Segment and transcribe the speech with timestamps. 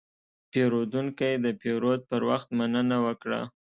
[0.51, 3.41] پیرودونکی د پیرود پر وخت مننه وکړه.